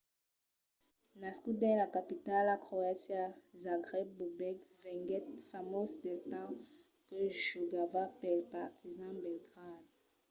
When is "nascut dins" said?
1.21-1.77